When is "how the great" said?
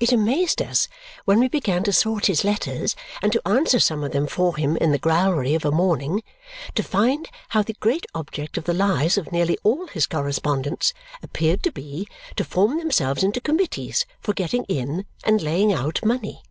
7.50-8.06